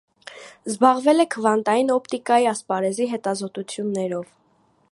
Զբաղվել 0.71 1.23
է 1.23 1.25
քվանտային 1.35 1.93
օպտիկայի 1.97 2.47
ասպարեզի 2.53 3.07
հետազոտություններով։ 3.13 4.27